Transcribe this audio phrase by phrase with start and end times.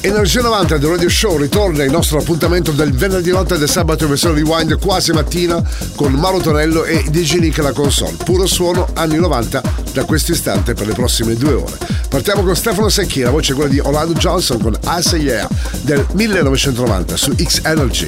[0.00, 4.10] Energia 90 del Radio Show ritorna il nostro appuntamento del venerdì notte del sabato in
[4.10, 5.60] versione rewind quasi mattina
[5.96, 8.14] con Mauro Tonello e DJ Nick alla console.
[8.24, 9.60] Puro suono anni 90
[9.92, 11.76] da questo istante per le prossime due ore.
[12.08, 15.48] Partiamo con Stefano Secchi, la voce è quella di Orlando Johnson con I Say Yeah
[15.82, 18.06] del 1990 su X Energy.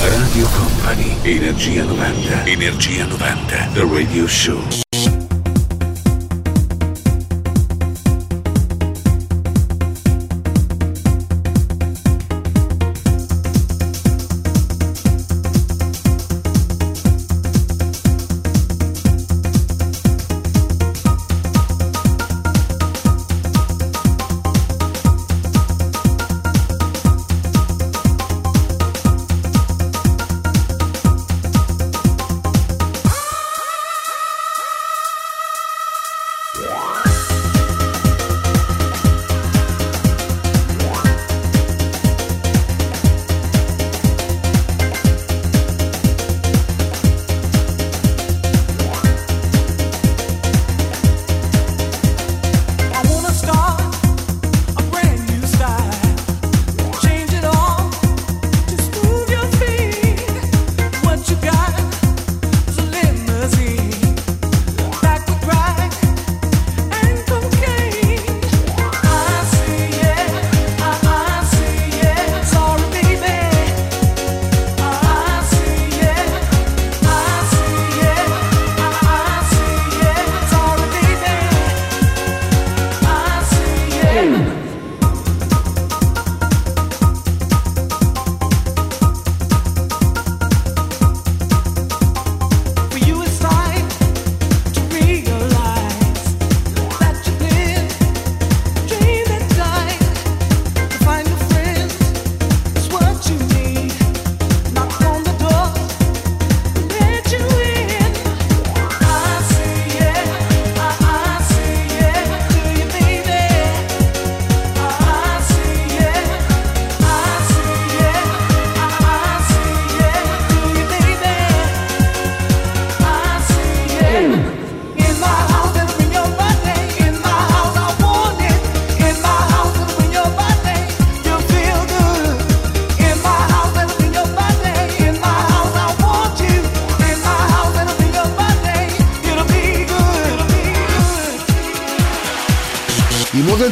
[0.00, 1.14] Radio Company.
[1.22, 2.44] Energia 90.
[2.46, 3.68] Energia 90.
[3.74, 4.87] The Radio Show.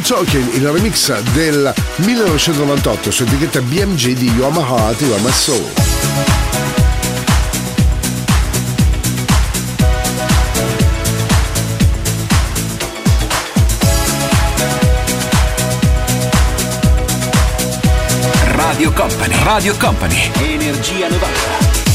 [0.07, 5.21] Talking, il remix del 1998 su etichetta BMG di You Are My Heart, You Are
[5.21, 5.65] My Soul.
[18.45, 21.86] Radio Company, Radio Company, Energia 90.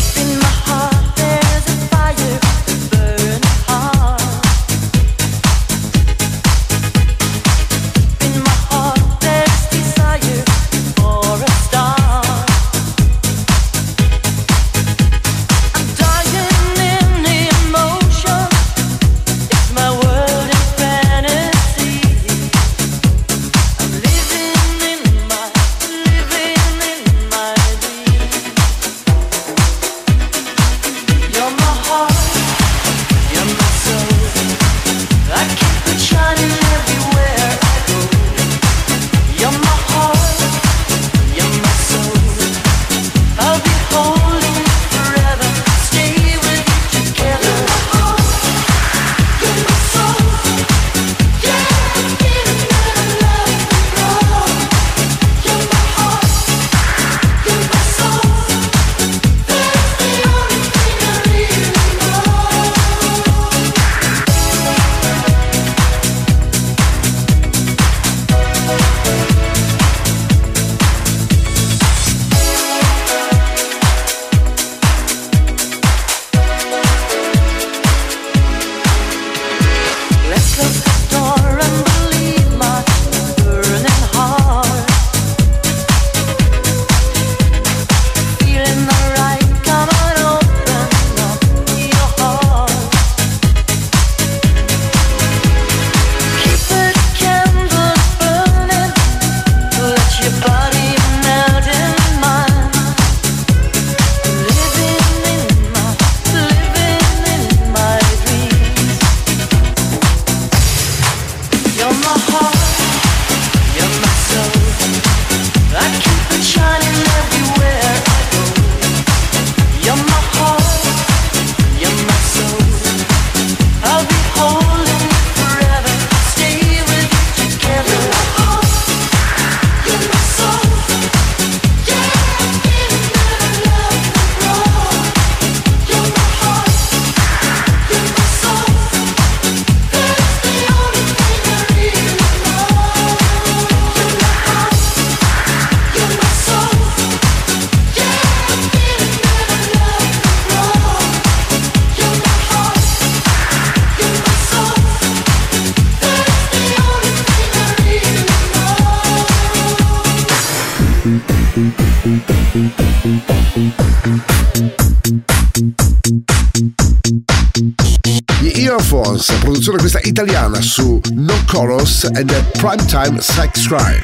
[170.62, 174.00] No Chorus and the Primetime Sex Crime.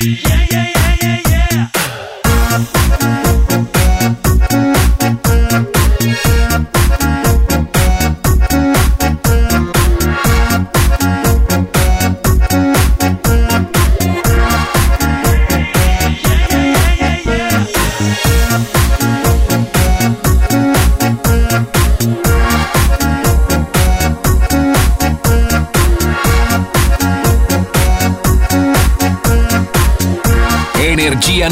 [0.00, 0.67] Yeah, yeah.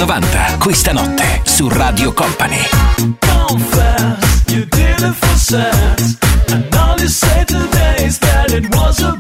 [0.07, 2.61] 90 questa notte su Radio Company.
[3.19, 6.17] Confess, you did it for sex.
[6.49, 9.16] And all you say today is that it was a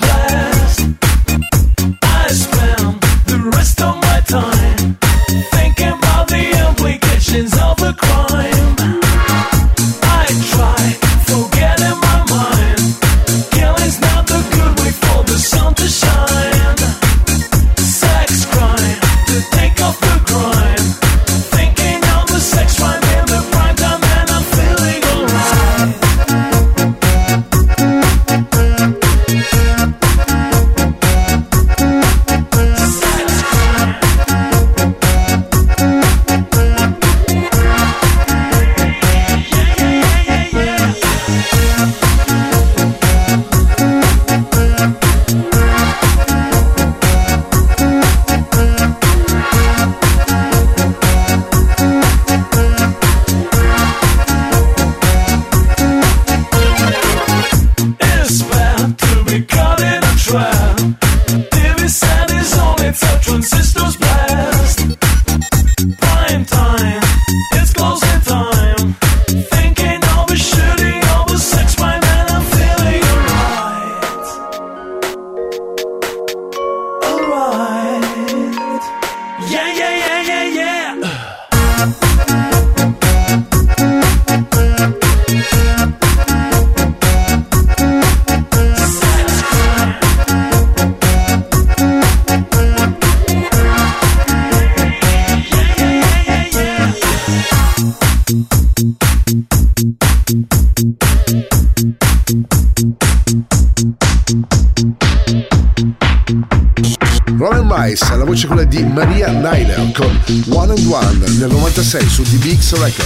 [112.67, 113.06] Selector.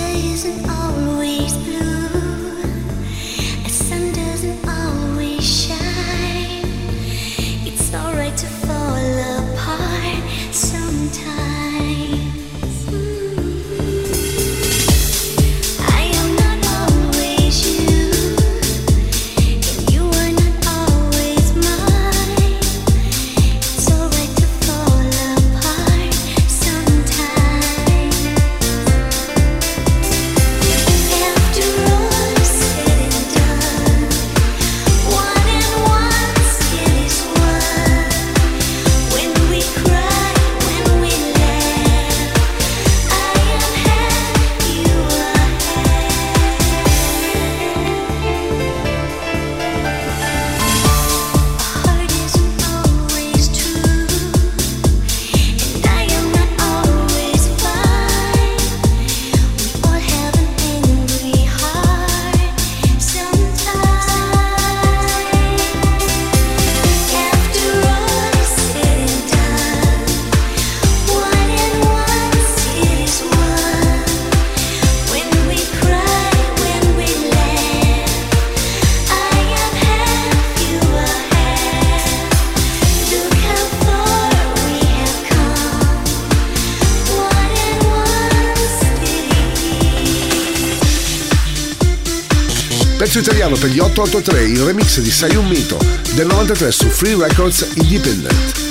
[93.51, 95.77] italiano per gli 883 il remix di Sei un mito
[96.13, 98.70] del 93 su Free Records Independent.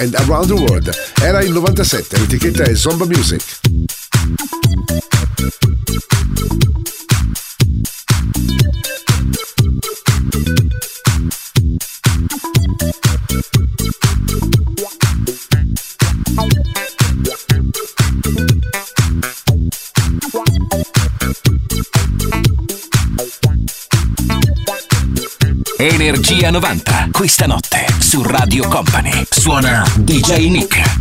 [0.00, 0.90] and Around the World.
[1.20, 3.58] Era il 97, l'etichetta è Zomba Music.
[25.76, 30.99] Energia 90, questa notte su Radio Company suona DJ Nick.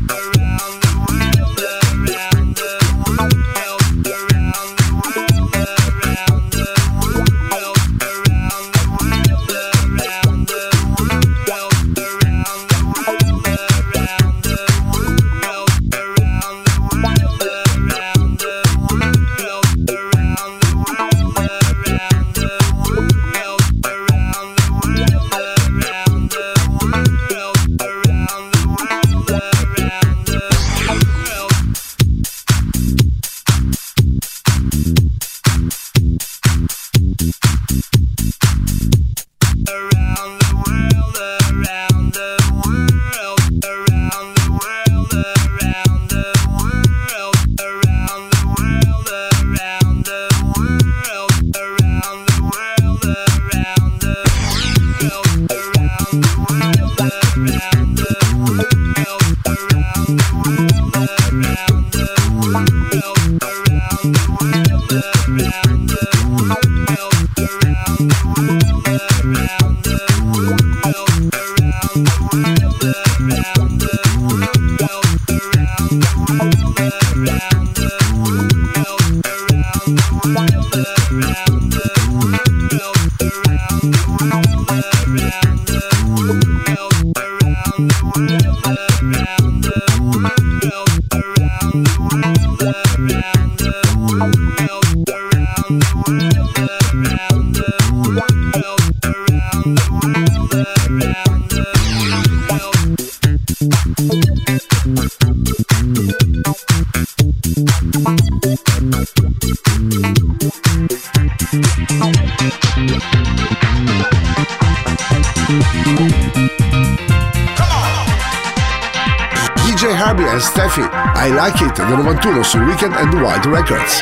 [122.22, 124.02] 21 su Weekend and Wild Records.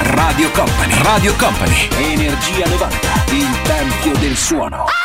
[0.00, 2.98] Radio Company, Radio Company, Energia 90,
[3.30, 5.01] il tempio del suono.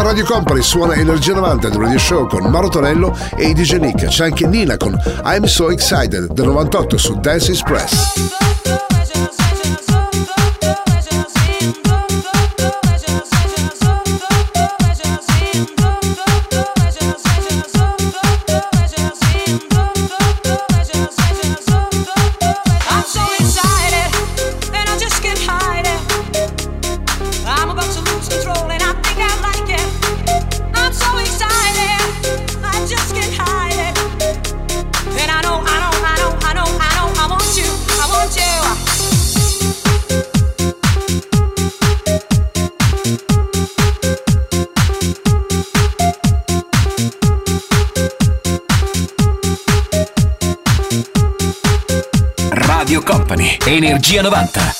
[0.00, 3.76] a Radio Company suona Energia 90 del Radio Show con Maro Tonello e i DJ
[3.76, 4.06] Nick.
[4.06, 8.99] C'è anche Nina con I'm So Excited del 98 su Dance Express.
[53.80, 54.79] Energia 90.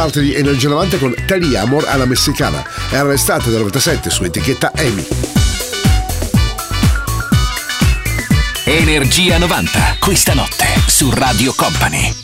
[0.00, 2.64] parte di Energia 90 con Teddy Amor alla messicana.
[2.88, 5.06] È arrestata dal 97 su etichetta EMI.
[8.64, 12.19] Energia 90, questa notte su Radio Company.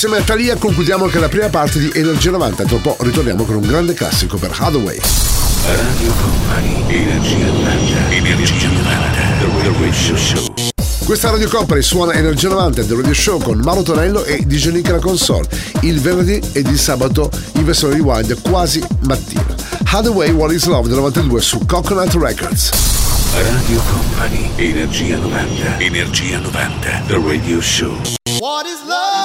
[0.00, 2.62] Insieme a Talia concludiamo anche la prima parte di Energia 90.
[2.66, 4.96] dopo ritorniamo con un grande classico per Hathaway.
[5.64, 10.54] Radio Company, Energia 90, Energia 90, The Radio Show.
[11.04, 14.88] Questa Radio Company suona Energia 90 The Radio Show con Mauro Tonello e DJ Nick
[14.88, 15.48] la console,
[15.80, 19.52] il venerdì ed il sabato in versione rewind quasi mattina.
[19.82, 22.70] Hathaway What is Love del 92 su Coconut Records.
[23.34, 27.98] Radio Company, Energia 90, Energia 90, The Radio Show.
[28.38, 29.17] What is love?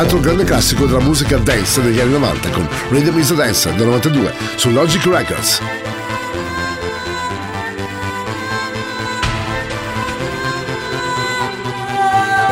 [0.00, 3.84] altro grande classico della musica dance degli anni 90 con Rhythm is a Dancer del
[3.84, 5.60] 92 su Logic Records.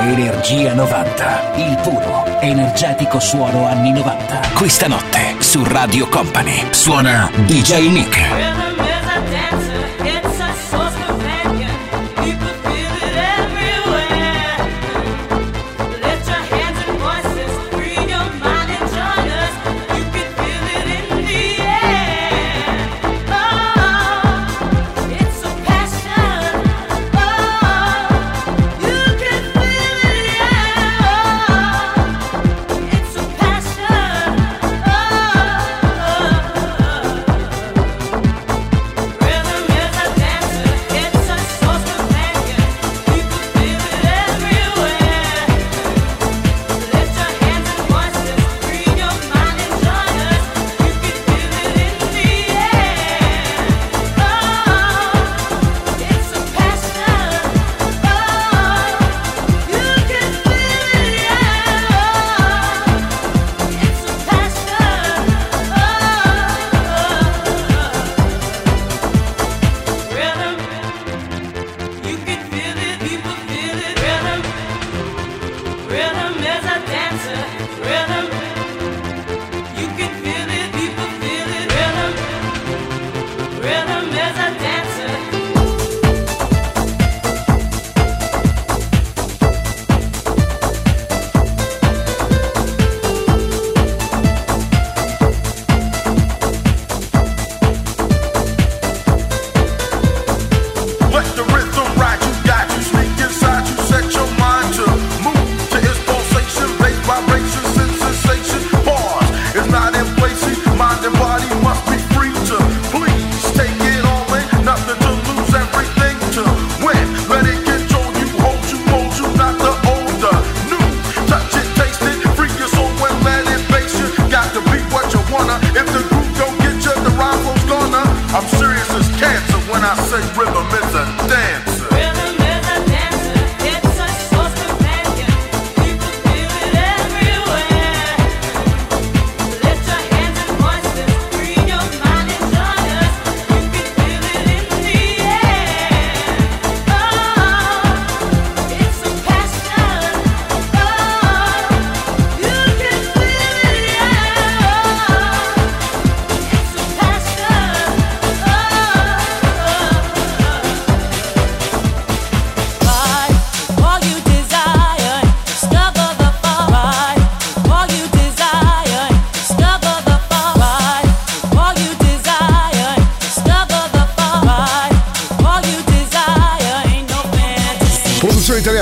[0.00, 4.40] Energia 90, il puro, energetico suono anni 90.
[4.52, 8.47] Questa notte su Radio Company suona DJ Nick.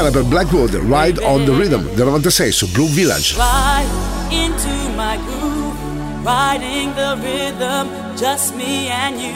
[0.06, 3.34] Iniziava Blackwood, Ride on the Rhythm del 96 su Blue Village.
[6.24, 9.34] riding the rhythm, just me and you.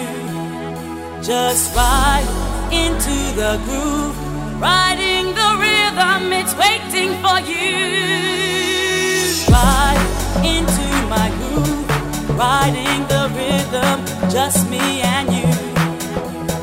[1.22, 2.26] Just ride
[2.72, 4.16] into the groove,
[4.60, 7.86] riding the rhythm, it's waiting for you.
[9.50, 10.02] Ride
[10.42, 11.88] into my groove,
[12.36, 15.50] riding the rhythm, just me and you.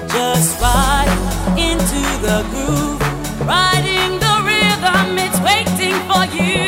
[0.09, 1.11] Just ride
[1.57, 2.99] into the groove,
[3.47, 3.86] riding.
[6.33, 6.66] 一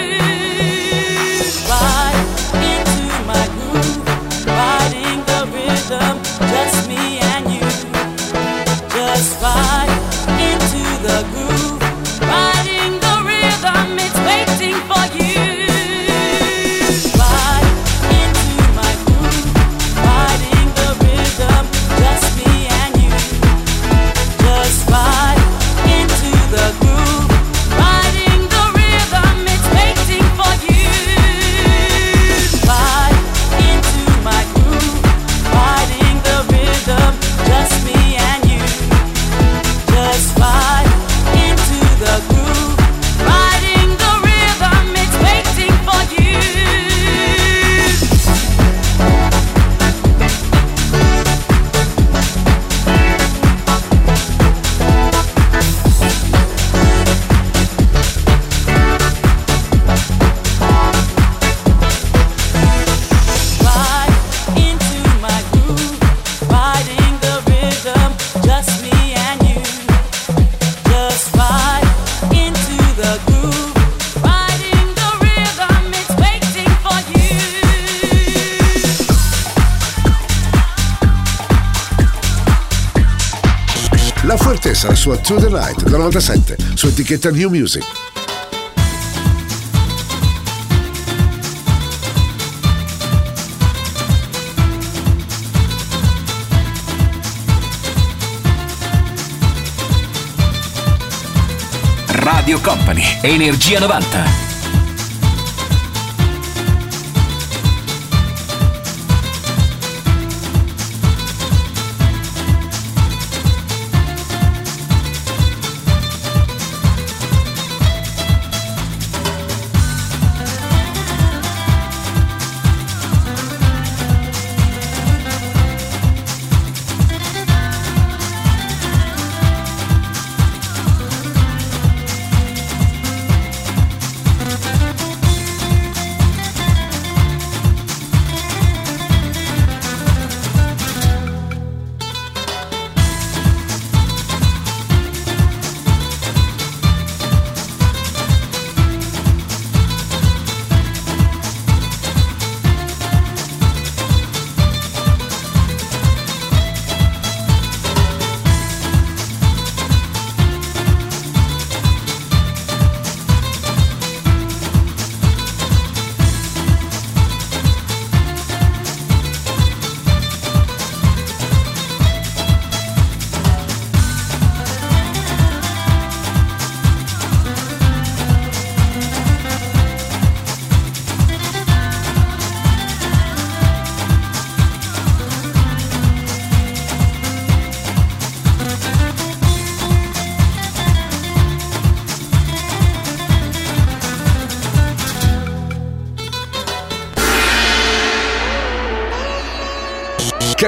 [85.09, 87.83] sua To The Night del 97 su etichetta New Music.
[102.07, 104.48] Radio Company, Energia 90.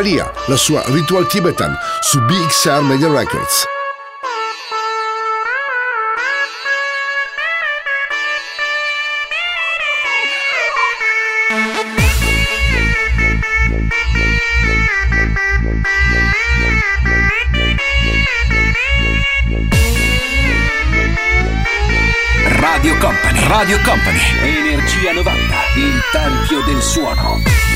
[0.01, 3.65] Kalia, la sua Ritual Tibetan su BXR Media Records.
[22.59, 27.70] Radio Company, Radio Company, Energia 90, il tempio del suono.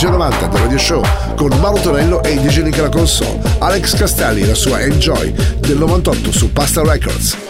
[0.00, 1.02] Energia 90 del Radio Show
[1.36, 3.38] con Mauro Tonello e DJ Nick alla console.
[3.58, 7.49] Alex Castelli, la sua Enjoy del 98 su Pasta Records.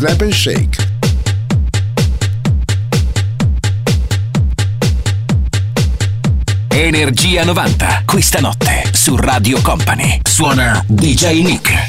[0.00, 0.88] Slap and Shake.
[6.68, 10.22] Energia 90, questa notte su Radio Company.
[10.22, 11.79] Suona DJ Nick.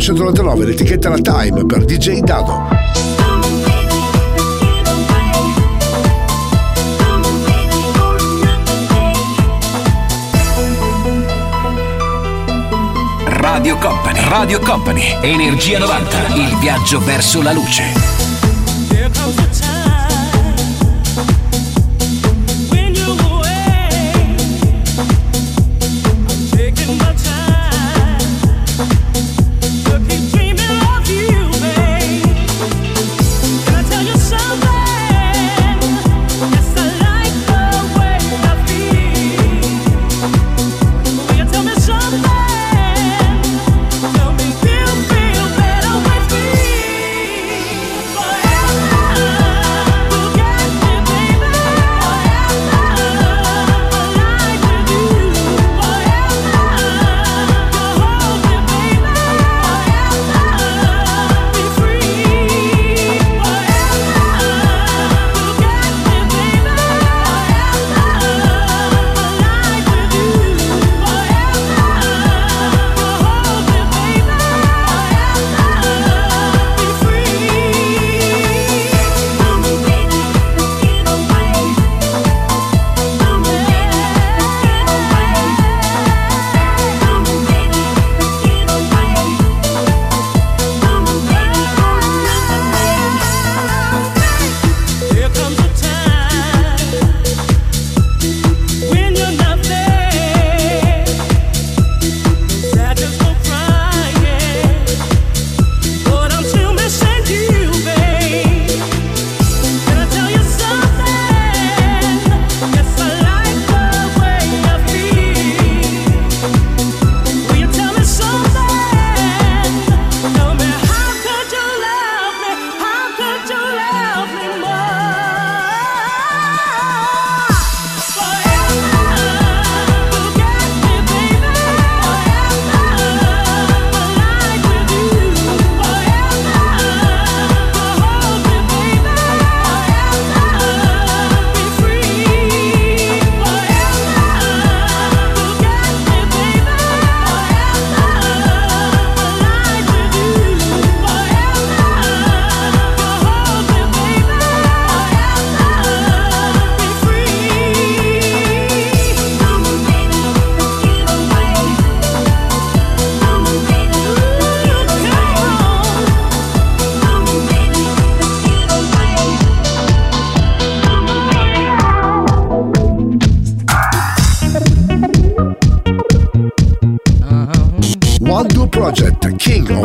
[0.00, 2.68] 1999 l'etichetta La Time per DJ Dado.
[13.26, 18.09] Radio Company, Radio Company, Energia 90, il viaggio verso la luce.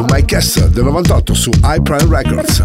[0.04, 2.64] My Castle del 98 su iPrime Records.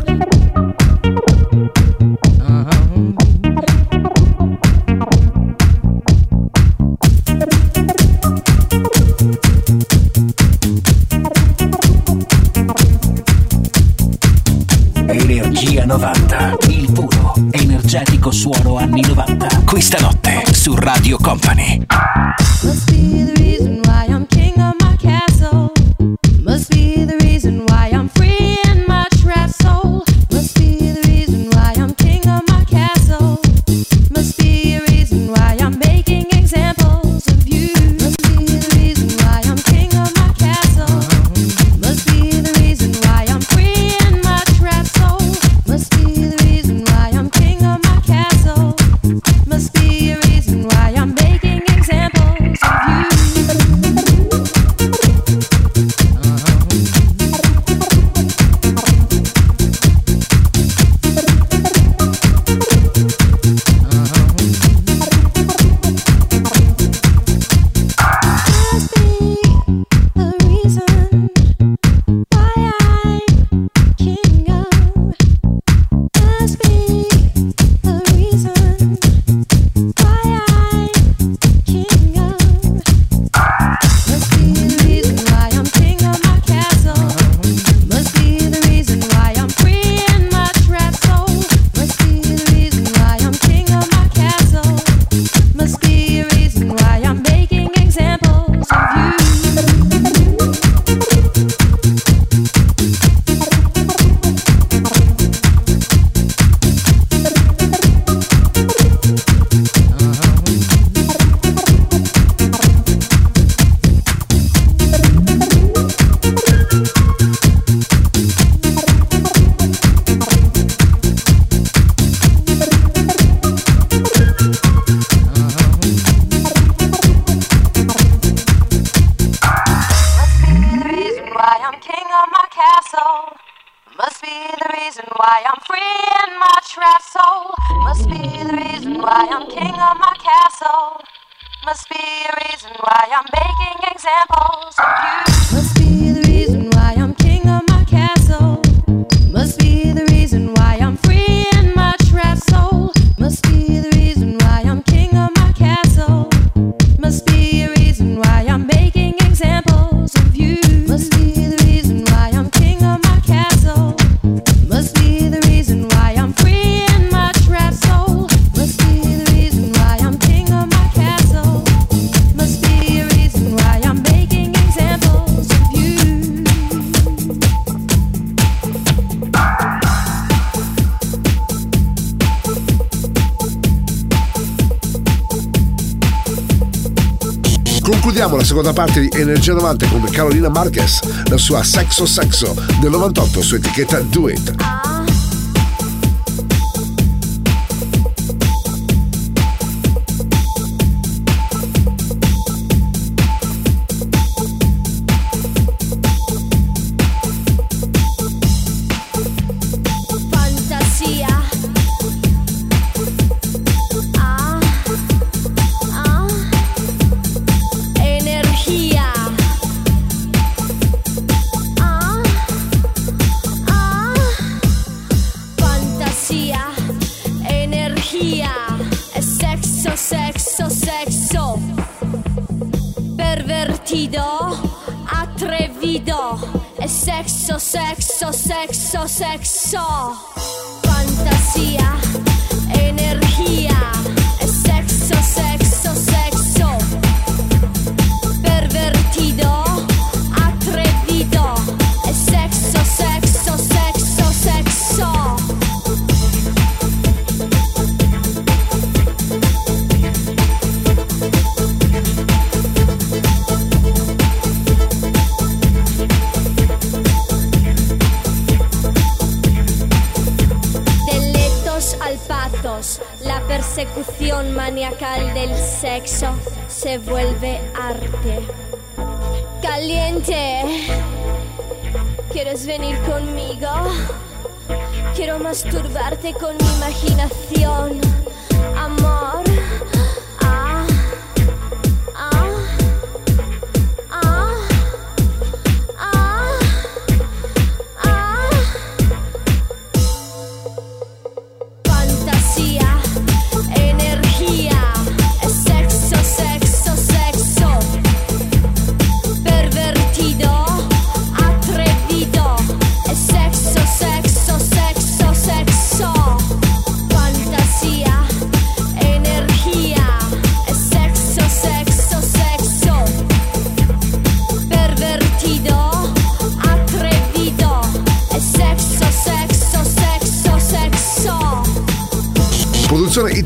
[188.51, 190.99] seconda parte di Energia 90 con Carolina Marquez,
[191.29, 194.90] la sua Sexo Sexo del 98 su etichetta Do It.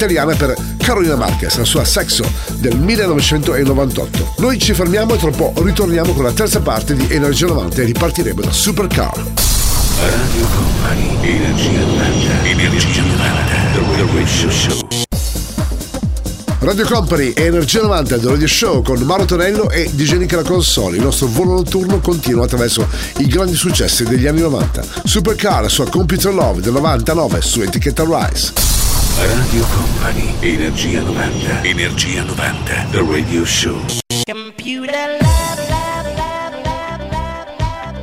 [0.05, 2.25] Italiana per Carolina Marquez, la sua Sexo
[2.57, 4.35] del 1998.
[4.39, 7.81] Noi ci fermiamo e tra un po' ritorniamo con la terza parte di Energia 90
[7.81, 9.13] e ripartiremo da Supercar.
[9.15, 14.89] Radio Company, Energia 90, Energia 90, The Radio Show.
[16.59, 20.43] Radio Company e Energia 90 del Radio Show con Mauro Tonello e DJ Nick alla
[20.43, 20.97] console.
[20.97, 22.87] Il nostro volo notturno continua attraverso
[23.19, 24.83] i grandi successi degli anni 90.
[25.05, 28.64] Supercar, la sua Computer Love del 99 su etichetta Rise.
[29.17, 33.79] Radio Company, Energia 90, Energia 90, The Radio Show.
[34.27, 37.95] Computer lab, lab, lab, lab, lab, lab,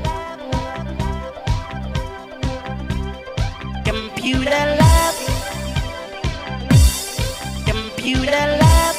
[3.83, 5.15] Computer lab.
[7.67, 8.95] Computer lab.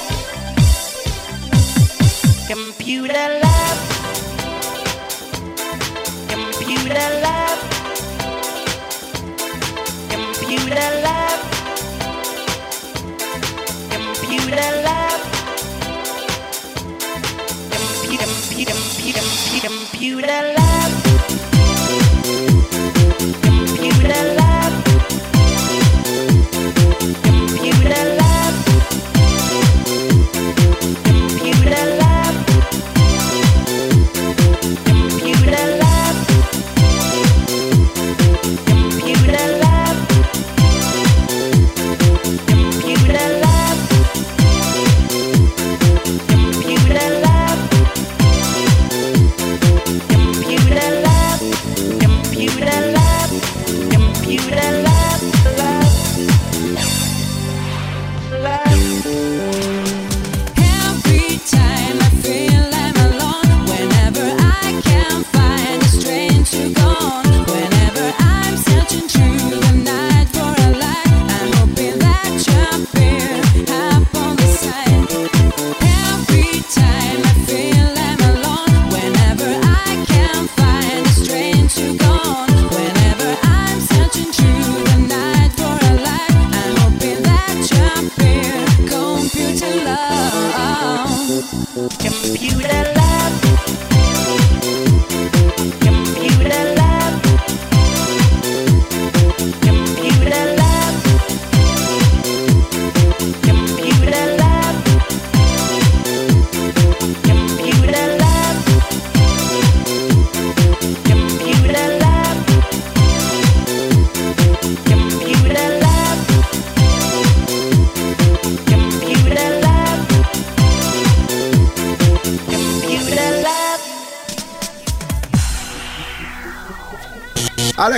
[2.47, 3.77] Computer lab.
[6.29, 7.59] Computer lab.
[10.13, 11.22] Computer lab.
[20.25, 20.62] and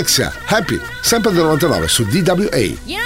[0.04, 3.03] Alexia, Happy, sempre del 99 su DWA.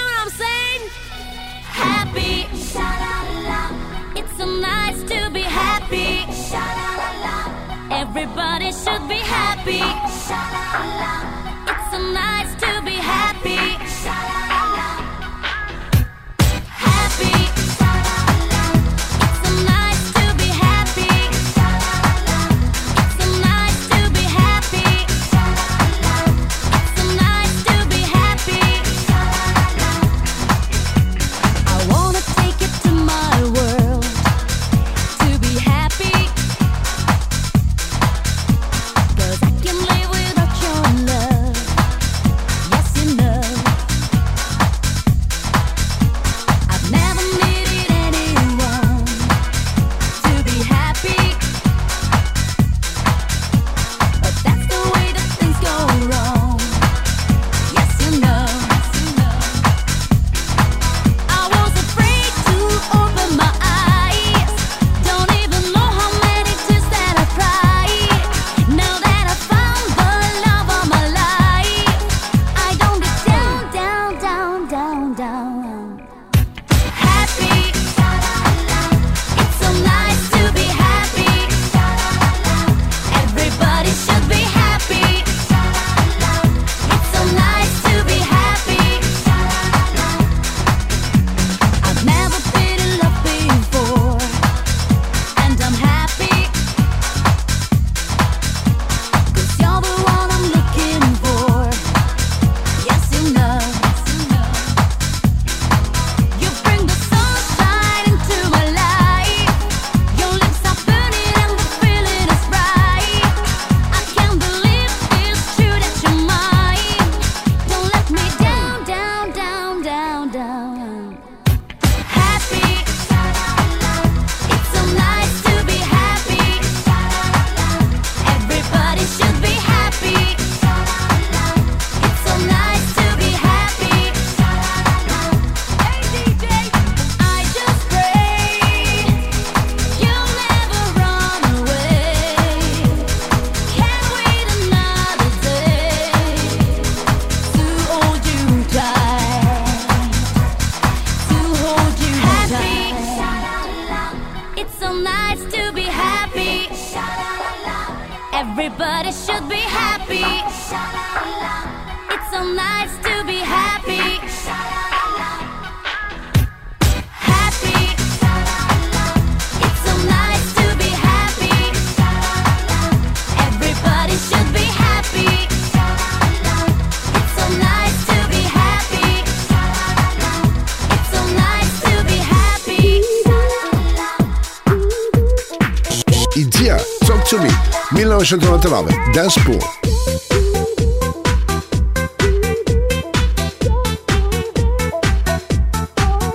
[188.31, 189.59] 1999, Dance Pool.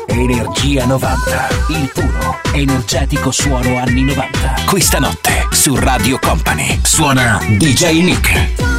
[0.07, 4.63] Energia 90, il puro, energetico suono anni 90.
[4.65, 8.72] Questa notte su Radio Company suona DJ Nick.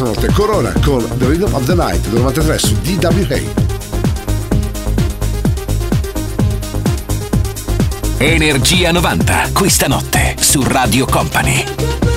[0.00, 3.40] questa notte, Corona con The Rhythm of the Night del 93 su DWA.
[8.18, 12.09] Energia 90, questa notte su Radio Company.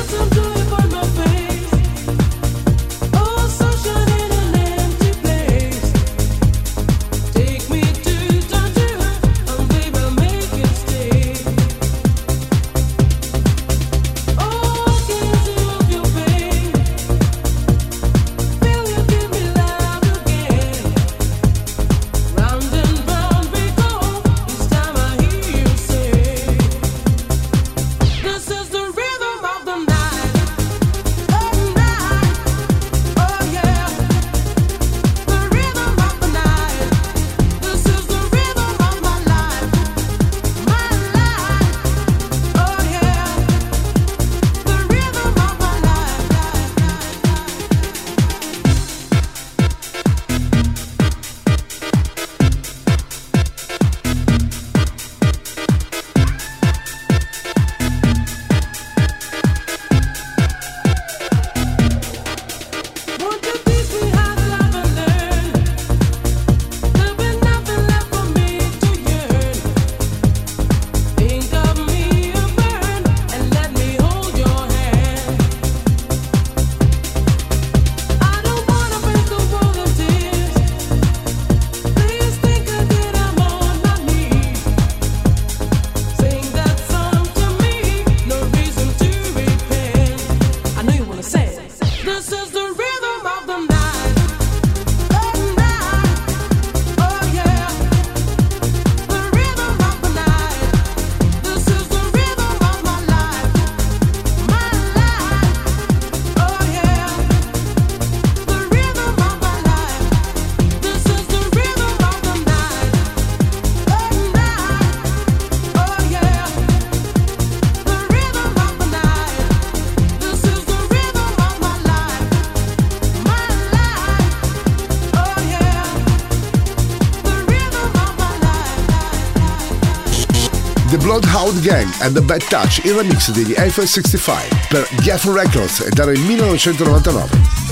[131.64, 137.63] Gang and the Bad Touch il remix degli F65 per Geffen Records e dal 1999.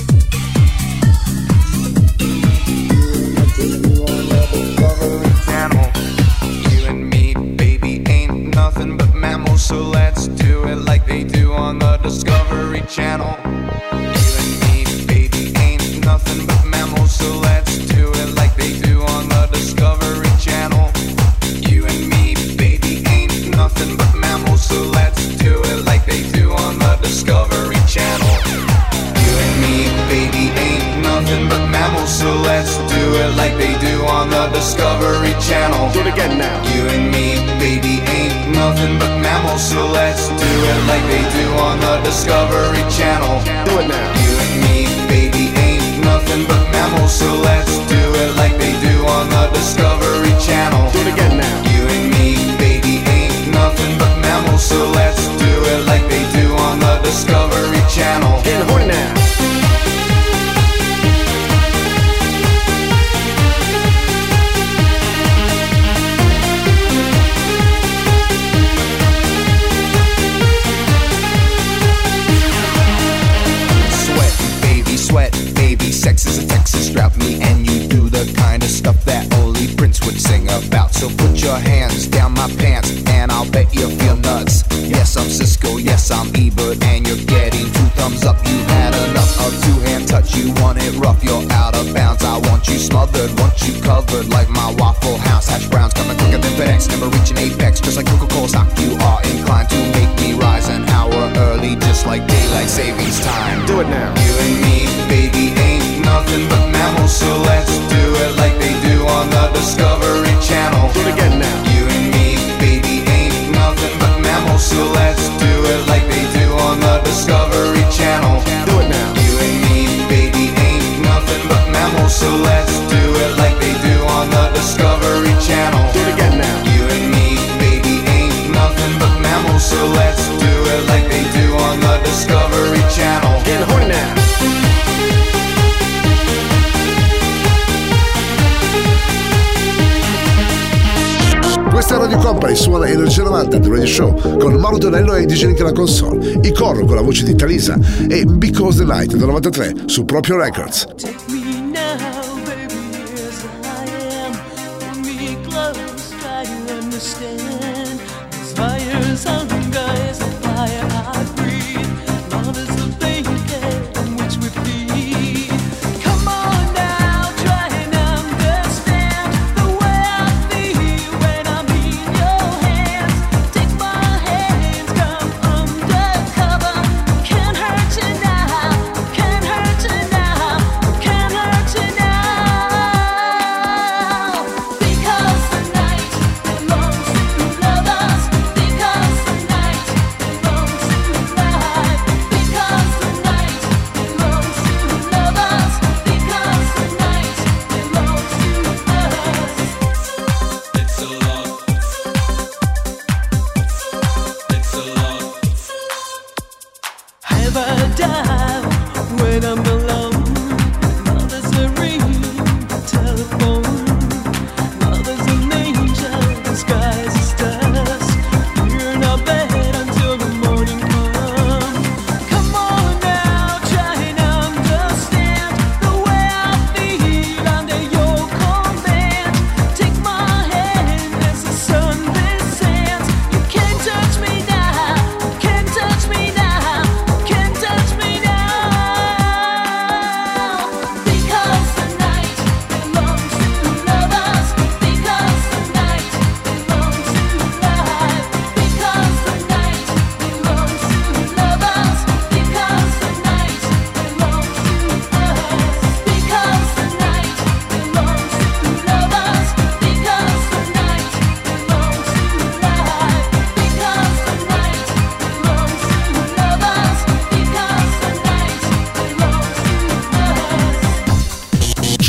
[142.42, 145.72] Scarpa e suona Energia 90 The Radio Show con Mauro Tonello e DJ Link alla
[145.72, 146.40] console.
[146.42, 147.78] I corro con la voce di Talisa
[148.08, 151.21] e Because the Light del 93 su proprio Records.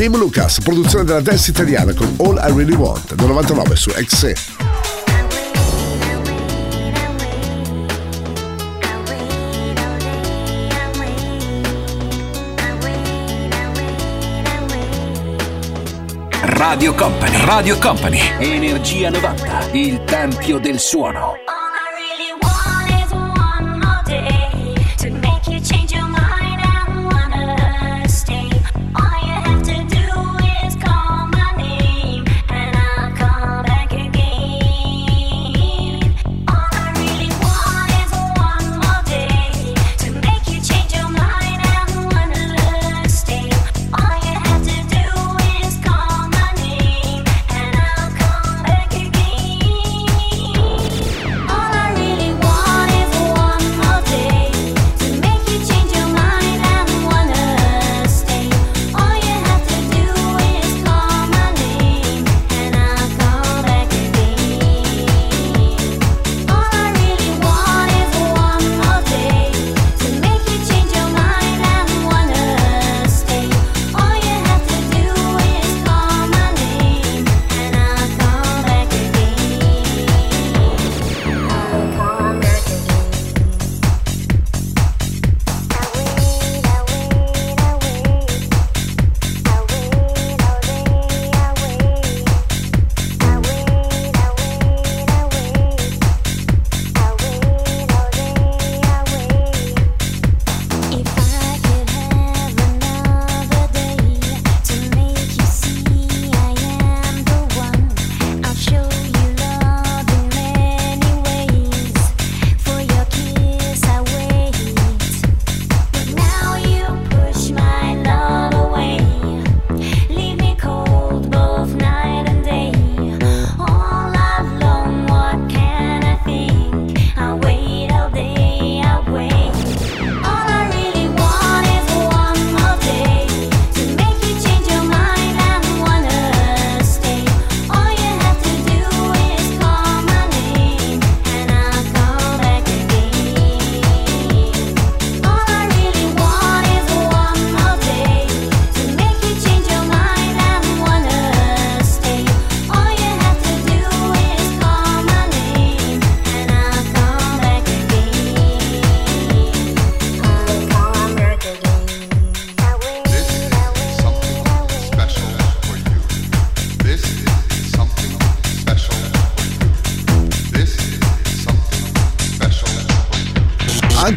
[0.03, 4.35] Jim Lucas, produzione della dance italiana con All I Really Want del 99 su XE.
[16.41, 21.32] Radio Company, Radio Company, Energia 90, il tempio del suono.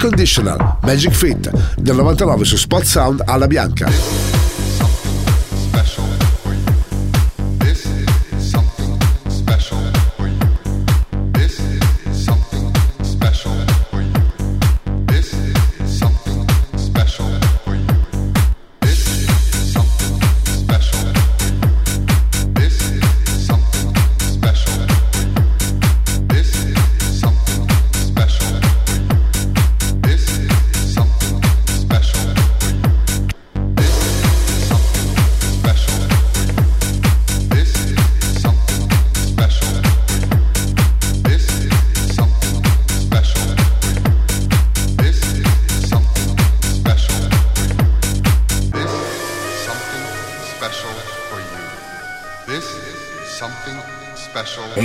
[0.06, 4.25] Unconditional Magic Fit del 99 su Spot Sound alla bianca.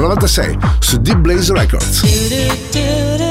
[0.00, 3.29] 1996 su Deep Blaze Records.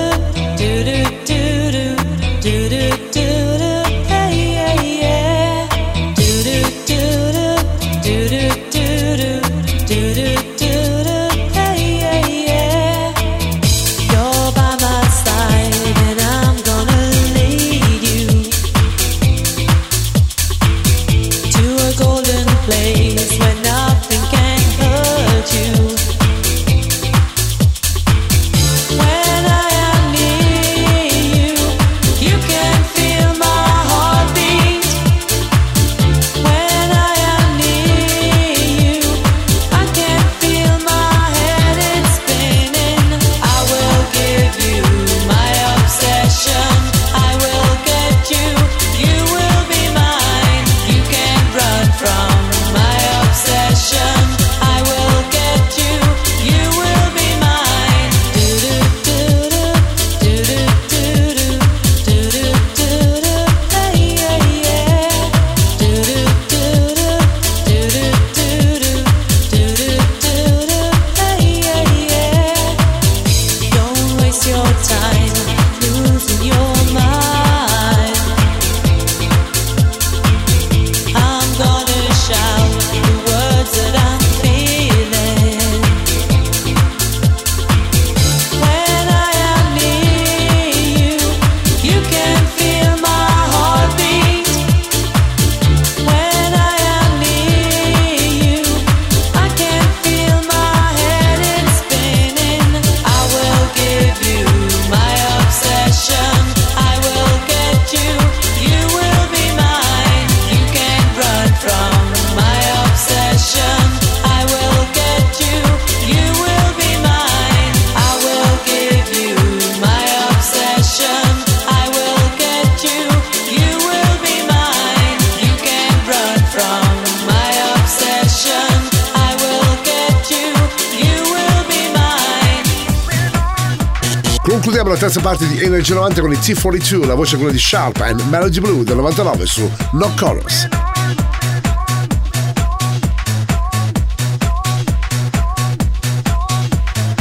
[135.00, 138.60] terza parte di Energy 90 con i T42, la voce quella di Sharp and Melody
[138.60, 140.68] Blue del 99 su No Colors.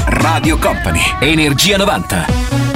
[0.07, 2.68] Radio Company, Energia 90.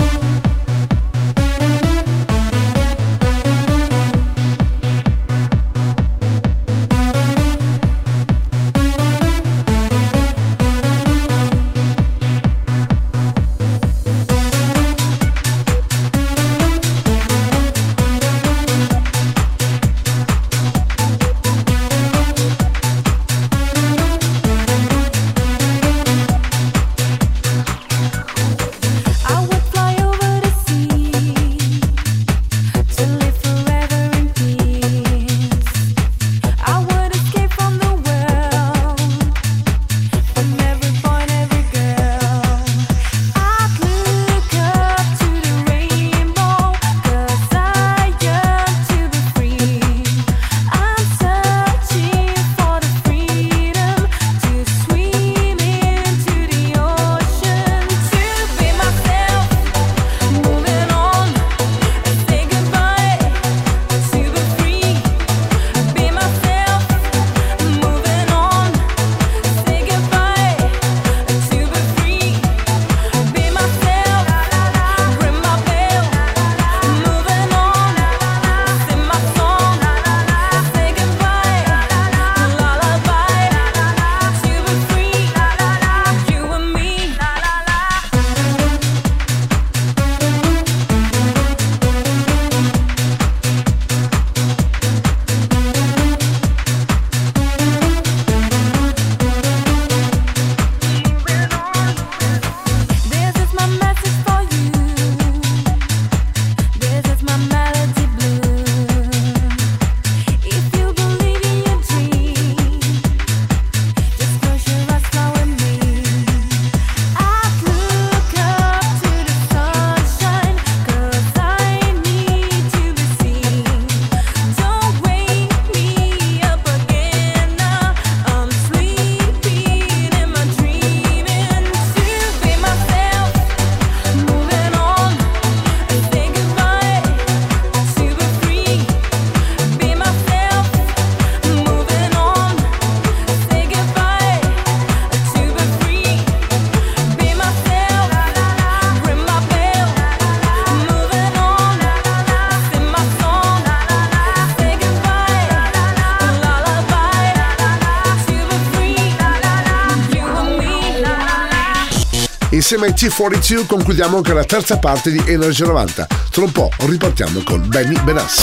[162.63, 166.07] Insieme ai T42 concludiamo anche la terza parte di Energia 90.
[166.31, 168.41] Tra un po' ripartiamo con Benny Benassi.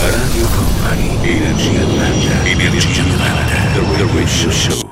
[0.00, 4.88] Radio Company, Energia 90, Energia 90, The Radio Show.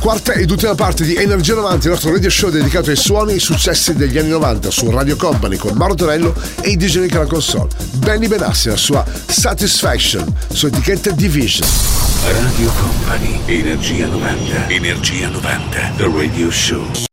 [0.00, 3.34] Quarta ed ultima parte di Energia 90, il nostro radio show dedicato ai suoni e
[3.34, 7.14] ai successi degli anni 90 su Radio Company con Mauro Torello e i DJ Nick
[7.14, 7.68] alla console.
[7.98, 11.68] Benny Benassi, la sua Satisfaction, su etichetta Division.
[12.24, 17.12] Radio Company, Energia 90, Energia 90, The Radio Show.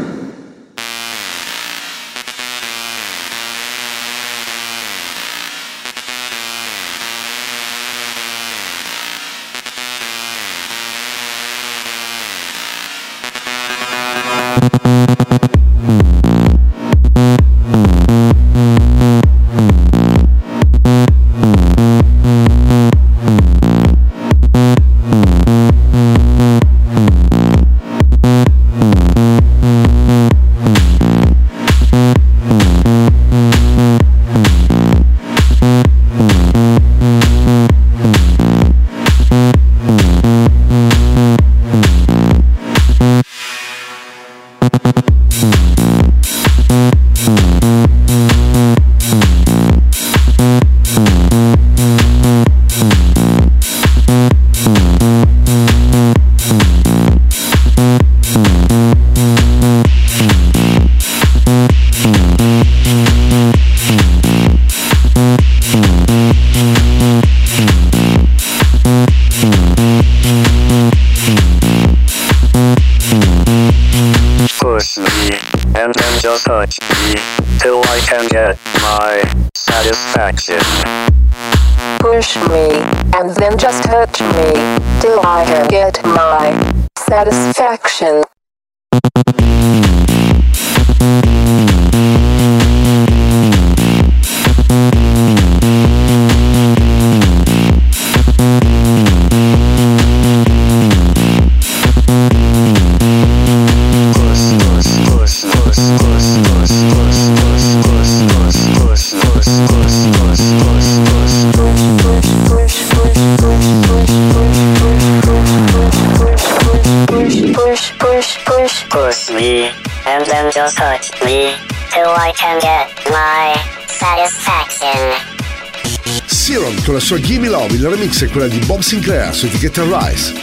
[128.31, 130.33] Quella di Bob Sinclair su etichetta Rise.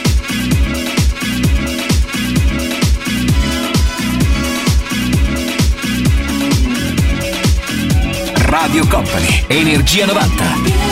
[8.45, 10.88] Radio Company, Energia 90.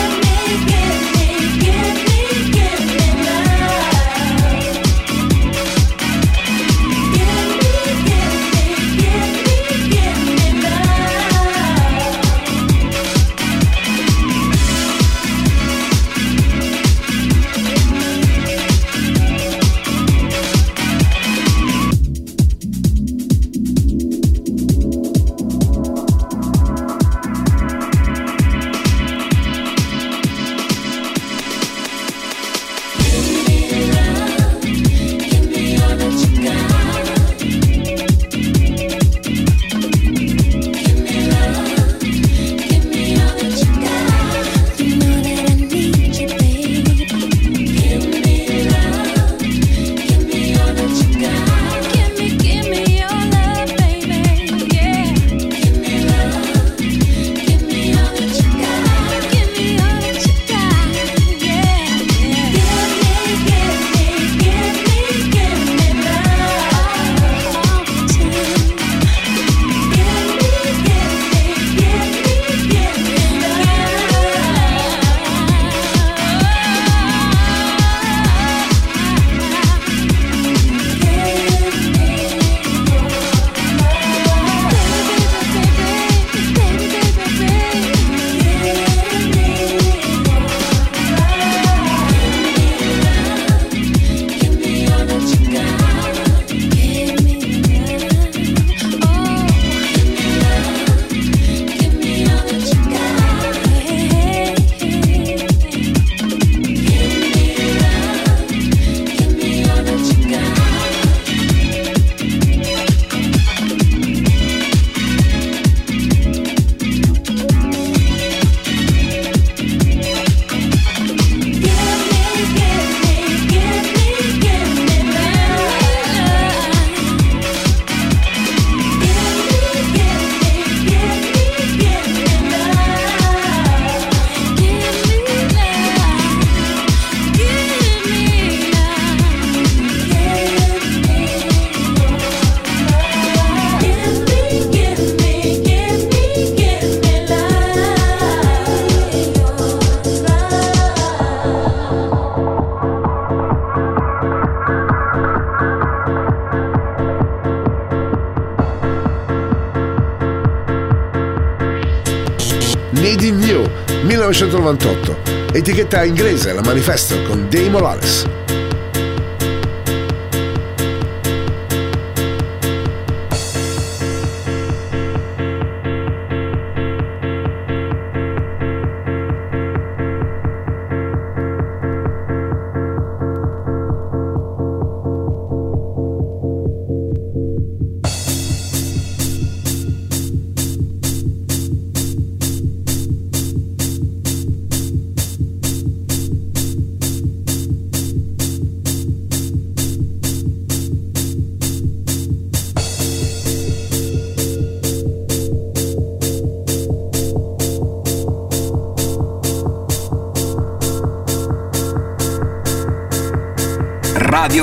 [164.58, 165.56] 1998.
[165.56, 168.37] Etichetta inglese la manifesto con Dave Morales.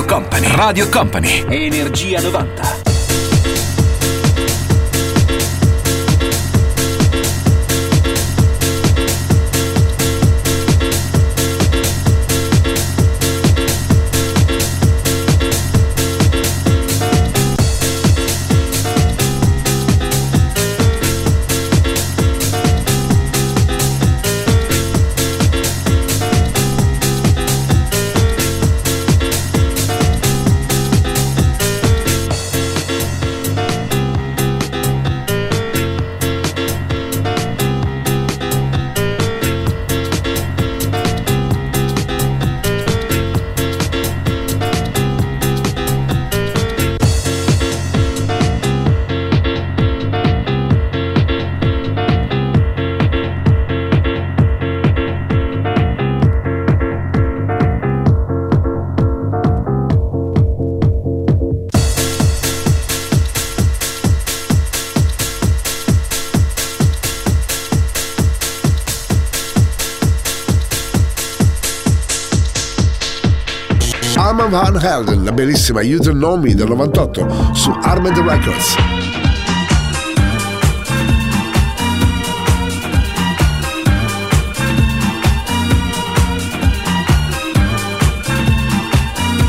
[0.06, 0.46] Company.
[0.52, 1.44] Radio Company.
[1.48, 2.85] Energia 90.
[74.76, 78.76] Van Helden, la bellissima You Don't Me del 98 su Armed Records.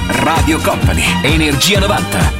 [0.07, 2.36] Radio Company, Energia 90.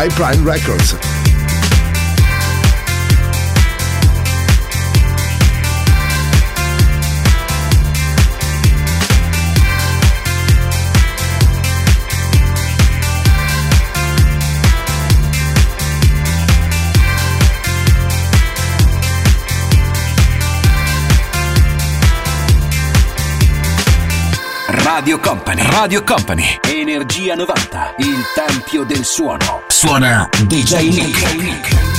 [0.00, 0.96] High Prime Records.
[24.70, 25.62] Radio Company.
[25.70, 26.59] Radio Company.
[27.30, 29.62] Energia 90, il tempio del suono.
[29.68, 31.32] Suona DJ Nick.
[31.32, 31.89] DJ Nick.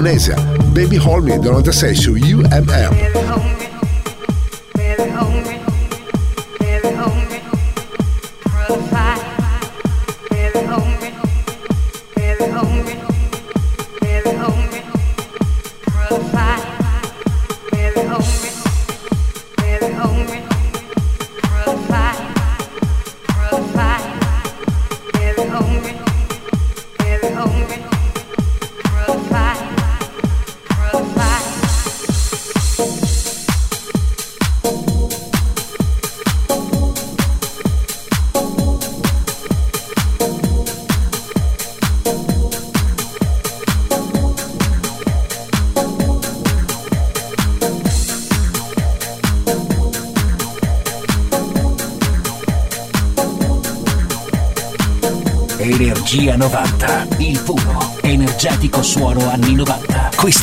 [0.00, 0.34] Amnesia,
[0.72, 3.59] Baby Hold Me durante a série su UMM.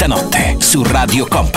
[0.08, 1.57] Mezzanotte su Radio Company.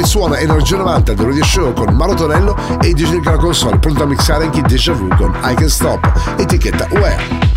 [0.00, 4.02] Company suona Energia 90 del Radio Show con Mauro Tonello e DJ alla console, pronto
[4.02, 7.49] a mixare anche Deja Vu con I Can Stop, etichetta UE.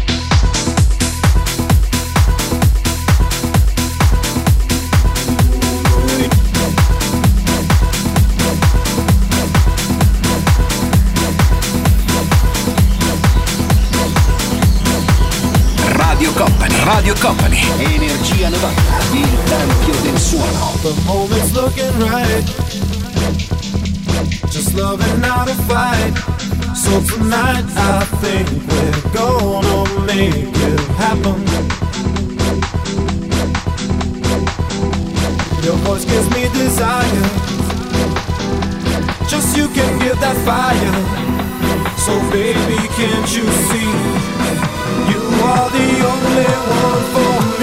[17.14, 18.68] Radio Company, Energia 90,
[19.14, 20.74] il tempio del suono.
[20.82, 22.44] The moment's looking right.
[24.50, 26.14] Just loving not a fight.
[26.74, 31.44] So tonight I think we're gonna make it happen.
[35.62, 37.30] Your voice gives me desire.
[39.28, 40.94] Just you can give that fire.
[41.98, 44.34] So baby, can't you see?
[45.12, 46.46] You are the only
[46.86, 47.63] one for me.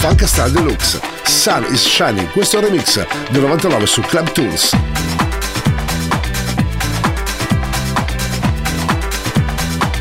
[0.00, 0.98] Funk Star Deluxe.
[1.26, 4.74] Sun is Shining, questo è un remix del 99 su Club Tools.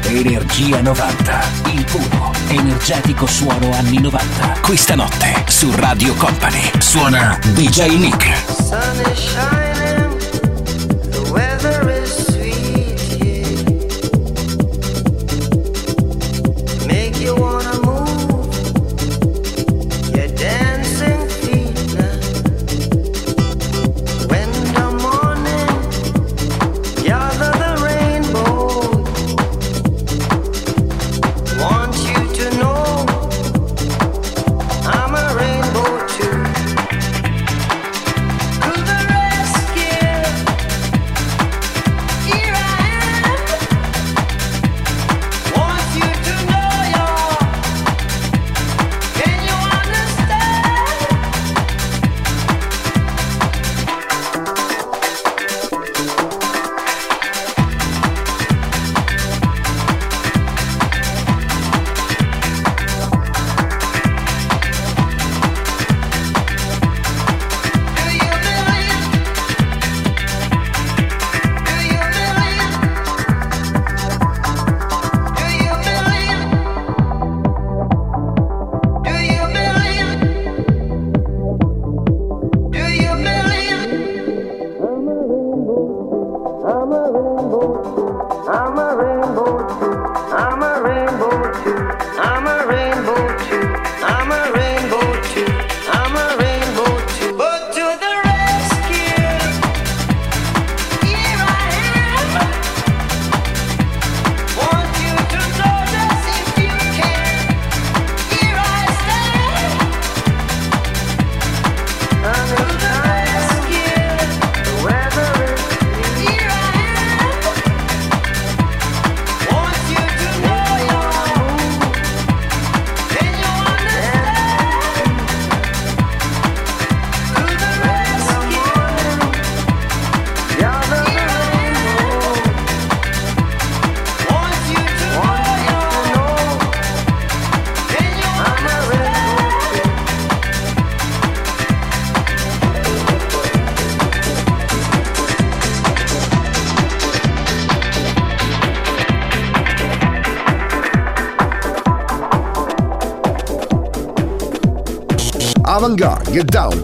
[0.04, 1.42] Energia 90,
[1.74, 4.60] il puro, energetico suono anni 90.
[4.62, 8.26] Questa notte su Radio Company suona DJ Nick.
[8.56, 9.69] sun is shining,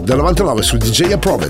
[0.06, 1.48] del 99 su DJ Approve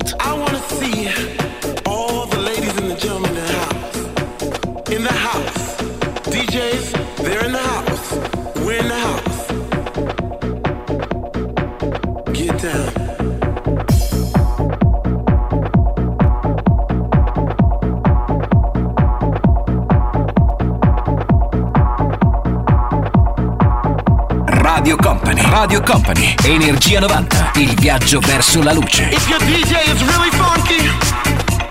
[25.86, 29.08] Company, Energia 90, il viaggio verso la luce.
[29.12, 30.90] If your DJ is really funky,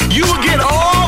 [0.10, 1.05] you will get all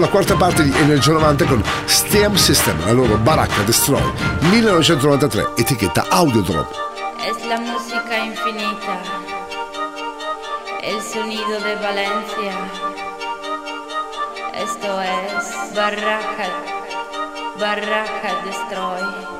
[0.00, 4.02] la quarta parte di Energia 90 con STEM System, la loro Baracca Destroy
[4.50, 6.66] 1993, etichetta Audiodrop.
[7.28, 8.98] Es la música infinita,
[10.82, 12.54] el sonido de Valencia.
[14.54, 16.48] Esto es Barraca,
[17.58, 19.39] Barraca Destroy.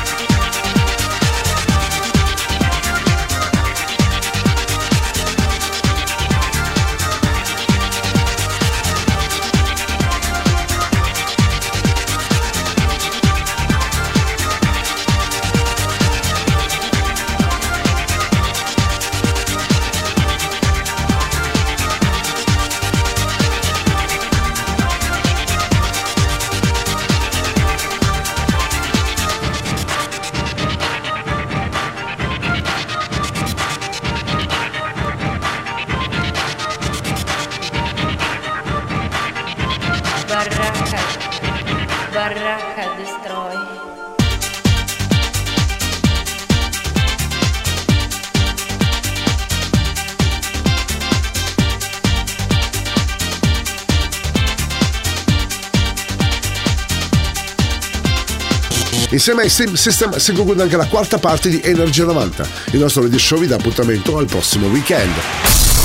[59.21, 62.47] Insieme ai System si conclude anche la quarta parte di Energia 90.
[62.71, 65.13] Il nostro radio show vi dà appuntamento al prossimo weekend.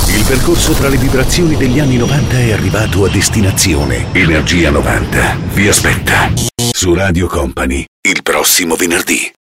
[0.09, 4.07] Il percorso tra le vibrazioni degli anni 90 è arrivato a destinazione.
[4.13, 6.33] Energia 90 vi aspetta
[6.73, 9.36] su Radio Company il prossimo venerdì.